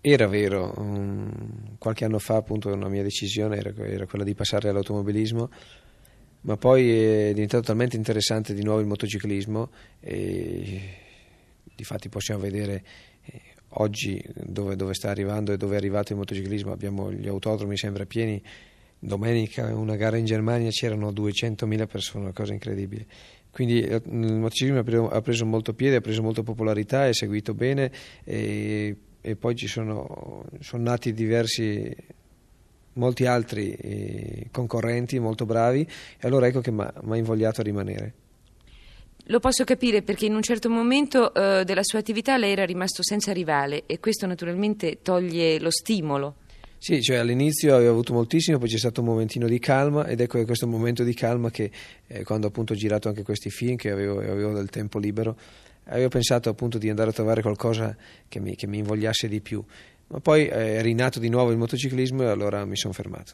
Era 0.00 0.26
vero, 0.26 0.72
um, 0.76 1.76
qualche 1.76 2.04
anno 2.04 2.18
fa 2.18 2.36
appunto 2.36 2.72
una 2.72 2.88
mia 2.88 3.02
decisione 3.02 3.58
era, 3.58 3.72
era, 3.84 4.06
quella 4.06 4.24
di 4.24 4.34
passare 4.34 4.70
all'automobilismo, 4.70 5.50
ma 6.42 6.56
poi 6.56 6.90
è 6.90 7.32
diventato 7.32 7.64
talmente 7.64 7.96
interessante 7.96 8.54
di 8.54 8.62
nuovo 8.62 8.80
il 8.80 8.86
motociclismo 8.86 9.70
e 10.00 10.80
difatti 11.74 12.08
possiamo 12.08 12.40
vedere 12.40 12.82
eh, 13.24 13.40
oggi 13.70 14.22
dove, 14.34 14.76
dove, 14.76 14.94
sta 14.94 15.10
arrivando 15.10 15.52
e 15.52 15.56
dove 15.56 15.74
è 15.74 15.78
arrivato 15.78 16.12
il 16.12 16.18
motociclismo. 16.18 16.72
Abbiamo 16.72 17.12
gli 17.12 17.28
autodromi 17.28 17.76
sempre 17.76 18.06
pieni. 18.06 18.42
Domenica 19.00 19.72
una 19.74 19.94
gara 19.94 20.16
in 20.16 20.24
Germania 20.24 20.70
c'erano 20.70 21.10
200.000 21.10 21.86
persone 21.86 22.24
una 22.24 22.32
cosa 22.32 22.52
incredibile. 22.52 23.06
Quindi 23.50 23.80
eh, 23.80 24.02
il 24.04 24.34
motociclismo 24.34 25.08
ha 25.08 25.20
preso, 25.20 25.46
molto 25.46 25.74
piede 25.74 25.96
ha 25.96 26.00
preso 26.00 26.22
molta 26.22 26.42
popolarità 26.42 27.06
è 27.06 27.12
seguito 27.12 27.54
bene 27.54 27.90
e, 28.24 28.96
e 29.20 29.36
poi 29.36 29.54
ci 29.54 29.66
sono, 29.66 30.44
sono 30.60 30.82
nati 30.82 31.12
diversi 31.12 31.94
molti 32.98 33.24
altri 33.24 33.72
eh, 33.72 34.48
concorrenti 34.50 35.18
molto 35.18 35.46
bravi 35.46 35.80
e 35.80 36.26
allora 36.26 36.46
ecco 36.46 36.60
che 36.60 36.70
mi 36.70 36.82
ha 36.82 37.16
invogliato 37.16 37.60
a 37.60 37.64
rimanere 37.64 38.14
lo 39.30 39.40
posso 39.40 39.64
capire 39.64 40.00
perché 40.00 40.24
in 40.24 40.34
un 40.34 40.42
certo 40.42 40.70
momento 40.70 41.34
eh, 41.34 41.62
della 41.64 41.82
sua 41.82 41.98
attività 41.98 42.38
lei 42.38 42.52
era 42.52 42.64
rimasto 42.64 43.02
senza 43.02 43.30
rivale 43.32 43.84
e 43.84 44.00
questo 44.00 44.26
naturalmente 44.26 45.00
toglie 45.02 45.60
lo 45.60 45.70
stimolo. 45.70 46.36
Sì, 46.78 47.02
cioè 47.02 47.16
all'inizio 47.16 47.74
avevo 47.74 47.90
avuto 47.90 48.14
moltissimo, 48.14 48.56
poi 48.56 48.68
c'è 48.68 48.78
stato 48.78 49.00
un 49.00 49.08
momentino 49.08 49.46
di 49.46 49.58
calma 49.58 50.06
ed 50.06 50.20
ecco 50.20 50.42
questo 50.44 50.66
momento 50.66 51.02
di 51.02 51.12
calma 51.12 51.50
che 51.50 51.70
eh, 52.06 52.22
quando 52.24 52.46
appunto 52.46 52.72
ho 52.72 52.76
girato 52.76 53.08
anche 53.08 53.22
questi 53.22 53.50
film, 53.50 53.76
che 53.76 53.90
avevo, 53.90 54.18
avevo, 54.20 54.54
del 54.54 54.70
tempo 54.70 54.98
libero, 54.98 55.36
avevo 55.86 56.08
pensato 56.08 56.48
appunto 56.48 56.78
di 56.78 56.88
andare 56.88 57.10
a 57.10 57.12
trovare 57.12 57.42
qualcosa 57.42 57.94
che 58.28 58.40
mi, 58.40 58.54
che 58.54 58.66
mi 58.66 58.78
invogliasse 58.78 59.28
di 59.28 59.40
più. 59.40 59.62
Ma 60.08 60.20
poi 60.20 60.46
è 60.46 60.80
rinato 60.82 61.18
di 61.18 61.28
nuovo 61.28 61.50
il 61.50 61.58
motociclismo 61.58 62.22
e 62.22 62.26
allora 62.26 62.64
mi 62.64 62.76
sono 62.76 62.92
fermato. 62.92 63.32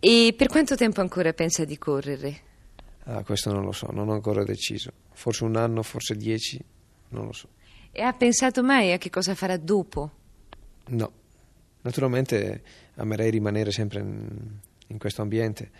E 0.00 0.34
per 0.36 0.48
quanto 0.48 0.74
tempo 0.74 1.00
ancora 1.00 1.32
pensa 1.32 1.64
di 1.64 1.78
correre? 1.78 2.40
Ah, 3.04 3.22
questo 3.22 3.52
non 3.52 3.64
lo 3.64 3.72
so, 3.72 3.90
non 3.90 4.08
ho 4.08 4.12
ancora 4.12 4.44
deciso. 4.44 4.90
Forse 5.12 5.44
un 5.44 5.56
anno, 5.56 5.82
forse 5.82 6.16
dieci, 6.16 6.62
non 7.10 7.26
lo 7.26 7.32
so. 7.32 7.48
E 7.92 8.02
ha 8.02 8.12
pensato 8.12 8.62
mai 8.62 8.92
a 8.92 8.98
che 8.98 9.08
cosa 9.08 9.34
farà 9.34 9.56
dopo? 9.56 10.10
No. 10.86 11.12
Naturalmente 11.82 12.62
amerei 12.96 13.30
rimanere 13.30 13.70
sempre 13.70 14.00
in, 14.00 14.28
in 14.88 14.98
questo 14.98 15.22
ambiente, 15.22 15.70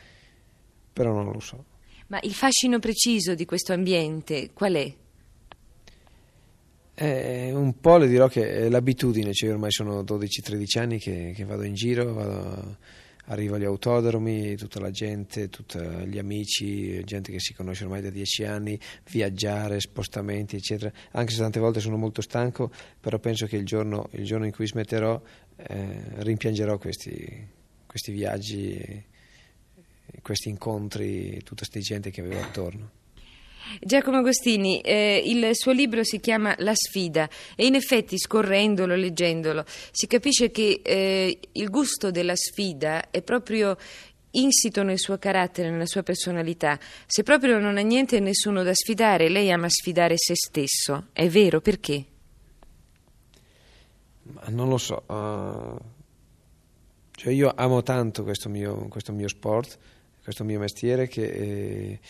però 0.93 1.13
non 1.13 1.33
lo 1.33 1.41
so. 1.41 1.65
Ma 2.09 2.19
il 2.23 2.35
fascino 2.35 2.79
preciso 2.79 3.35
di 3.35 3.45
questo 3.45 3.73
ambiente 3.73 4.51
qual 4.53 4.75
è? 4.75 4.95
Eh, 6.97 7.51
un 7.53 7.81
po' 7.81 7.97
le 7.97 8.07
dirò 8.07 8.29
che 8.29 8.49
è 8.49 8.69
l'abitudine, 8.69 9.33
cioè 9.33 9.51
ormai 9.51 9.73
sono 9.73 10.03
12-13 10.03 10.79
anni 10.79 10.99
che, 10.99 11.33
che, 11.35 11.45
vado 11.45 11.65
in 11.65 11.75
giro, 11.75 12.13
vado, 12.13 12.77
arrivo 13.27 13.57
agli 13.57 13.65
autodromi, 13.65 14.55
tutta 14.55 14.79
la 14.79 14.93
gente, 14.93 15.49
tutti 15.49 15.79
gli 16.07 16.19
amici, 16.19 17.03
gente 17.05 17.33
che 17.33 17.41
si 17.41 17.53
conosce 17.53 17.83
ormai 17.85 18.01
da 18.01 18.11
10 18.11 18.45
anni, 18.45 18.79
viaggiare, 19.11 19.81
spostamenti, 19.81 20.55
eccetera. 20.55 20.93
Anche 21.13 21.33
se 21.33 21.41
tante 21.41 21.59
volte 21.59 21.81
sono 21.81 21.97
molto 21.97 22.23
stanco, 22.23 22.71
però 23.01 23.19
penso 23.19 23.47
che 23.47 23.57
il 23.57 23.65
giorno, 23.65 24.09
il 24.13 24.25
giorno 24.25 24.45
in 24.45 24.53
cui 24.53 24.67
smetterò 24.67 25.21
eh, 25.57 26.01
rimpiangerò 26.19 26.79
questi, 26.79 27.49
questi 27.87 28.13
viaggi, 28.13 29.05
questi 30.23 30.49
incontri, 30.49 31.39
tutta 31.39 31.67
questa 31.67 31.81
gente 31.81 32.11
che 32.11 32.21
avevo 32.21 32.41
attorno. 32.41 33.03
Giacomo 33.81 34.19
Agostini, 34.19 34.81
eh, 34.81 35.23
il 35.25 35.51
suo 35.53 35.73
libro 35.73 36.05
si 36.05 36.21
chiama 36.21 36.55
La 36.59 36.75
sfida 36.75 37.29
e 37.57 37.67
in 37.67 37.75
effetti 37.75 38.19
scorrendolo, 38.19 38.95
leggendolo, 38.95 39.65
si 39.91 40.07
capisce 40.07 40.51
che 40.51 40.81
eh, 40.83 41.39
il 41.53 41.71
gusto 41.71 42.11
della 42.11 42.37
sfida 42.37 43.11
è 43.11 43.23
proprio 43.23 43.77
insito 44.33 44.83
nel 44.83 44.99
suo 44.99 45.19
carattere, 45.19 45.71
nella 45.71 45.87
sua 45.87 46.03
personalità. 46.03 46.79
Se 47.07 47.23
proprio 47.23 47.59
non 47.59 47.77
ha 47.77 47.83
niente 47.83 48.17
e 48.17 48.21
nessuno 48.21 48.63
da 48.63 48.75
sfidare, 48.75 49.29
lei 49.29 49.51
ama 49.51 49.69
sfidare 49.69 50.15
se 50.17 50.35
stesso. 50.35 51.09
È 51.13 51.29
vero, 51.29 51.61
perché? 51.61 52.05
Ma 54.23 54.45
non 54.49 54.69
lo 54.69 54.79
so. 54.79 55.05
Uh, 55.07 55.79
cioè 57.13 57.33
io 57.33 57.53
amo 57.55 57.83
tanto 57.83 58.25
questo 58.25 58.49
mio, 58.49 58.89
questo 58.89 59.13
mio, 59.13 59.29
sport, 59.29 59.79
questo 60.23 60.45
mio 60.45 60.59
mestiere 60.59 61.09
che... 61.09 61.25
Eh, 61.25 62.01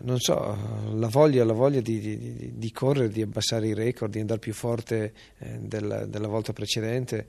non 0.00 0.18
so, 0.18 0.90
la 0.94 1.08
voglia, 1.08 1.44
la 1.44 1.52
voglia 1.52 1.80
di, 1.80 2.00
di, 2.00 2.52
di, 2.54 2.72
correre, 2.72 3.08
di 3.08 3.22
abbassare 3.22 3.68
i 3.68 3.74
record, 3.74 4.10
di 4.10 4.20
andare 4.20 4.40
più 4.40 4.52
forte 4.52 5.12
eh, 5.38 5.58
della, 5.60 6.06
della, 6.06 6.28
volta 6.28 6.52
precedente. 6.52 7.26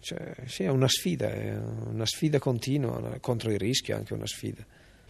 Cioè, 0.00 0.34
sì, 0.46 0.62
è 0.62 0.68
una 0.68 0.88
sfida, 0.88 1.28
è 1.30 1.56
una 1.56 2.06
sfida 2.06 2.38
continua, 2.38 3.18
contro 3.20 3.50
il 3.50 3.58
rischio 3.58 3.96
anche 3.96 4.14
una 4.14 4.26
sfida. 4.26 4.64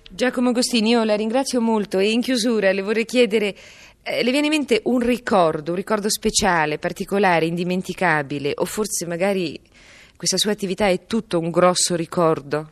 Giacomo 0.08 0.50
Agostini, 0.50 0.90
io 0.90 1.04
la 1.04 1.16
ringrazio 1.16 1.60
molto 1.60 1.98
e 1.98 2.10
in 2.10 2.20
chiusura 2.20 2.72
le 2.72 2.80
vorrei 2.80 3.04
chiedere, 3.04 3.54
eh, 4.02 4.22
le 4.22 4.30
viene 4.30 4.46
in 4.46 4.52
mente 4.52 4.80
un 4.84 5.00
ricordo, 5.00 5.72
un 5.72 5.76
ricordo 5.76 6.08
speciale, 6.08 6.78
particolare, 6.78 7.44
indimenticabile 7.44 8.52
o 8.54 8.64
forse 8.64 9.04
magari 9.04 9.60
questa 10.16 10.38
sua 10.38 10.52
attività 10.52 10.88
è 10.88 11.04
tutto 11.04 11.38
un 11.38 11.50
grosso 11.50 11.94
ricordo? 11.94 12.70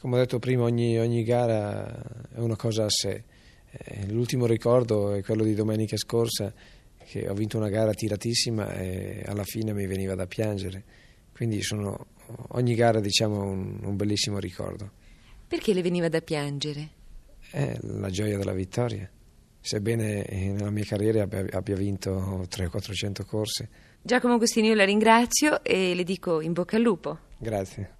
Come 0.00 0.16
ho 0.16 0.18
detto 0.18 0.38
prima, 0.38 0.64
ogni, 0.64 0.98
ogni 0.98 1.22
gara 1.24 2.02
è 2.34 2.38
una 2.38 2.56
cosa 2.56 2.84
a 2.84 2.90
sé. 2.90 3.24
Eh, 3.70 4.06
l'ultimo 4.08 4.46
ricordo 4.46 5.12
è 5.12 5.22
quello 5.22 5.42
di 5.44 5.54
domenica 5.54 5.96
scorsa, 5.96 6.52
che 7.04 7.28
ho 7.28 7.34
vinto 7.34 7.56
una 7.56 7.68
gara 7.68 7.92
tiratissima 7.92 8.72
e 8.74 9.22
alla 9.26 9.44
fine 9.44 9.72
mi 9.72 9.86
veniva 9.86 10.14
da 10.14 10.26
piangere. 10.26 10.82
Quindi 11.32 11.62
sono, 11.62 12.06
ogni 12.48 12.74
gara 12.74 13.00
diciamo 13.00 13.42
un, 13.42 13.78
un 13.82 13.96
bellissimo 13.96 14.38
ricordo. 14.38 14.90
Perché 15.46 15.72
le 15.72 15.82
veniva 15.82 16.08
da 16.08 16.20
piangere? 16.20 16.88
È 17.50 17.76
la 17.82 18.10
gioia 18.10 18.36
della 18.36 18.52
vittoria. 18.52 19.08
Sebbene 19.60 20.24
nella 20.30 20.70
mia 20.70 20.84
carriera 20.84 21.22
abbia, 21.22 21.44
abbia 21.50 21.76
vinto 21.76 22.46
300-400 22.48 23.24
corse. 23.24 23.68
Giacomo 24.02 24.34
Agostini, 24.34 24.68
io 24.68 24.74
la 24.74 24.84
ringrazio 24.84 25.62
e 25.64 25.94
le 25.94 26.04
dico 26.04 26.40
in 26.40 26.52
bocca 26.52 26.76
al 26.76 26.82
lupo. 26.82 27.18
Grazie. 27.38 27.94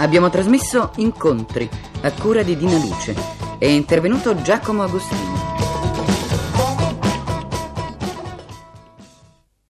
Abbiamo 0.00 0.30
trasmesso 0.30 0.92
Incontri 0.96 1.68
a 2.02 2.12
cura 2.12 2.42
di 2.42 2.56
Dina 2.56 2.78
Luce. 2.78 3.16
È 3.58 3.66
intervenuto 3.66 4.40
Giacomo 4.42 4.84
Agostini. 4.84 5.57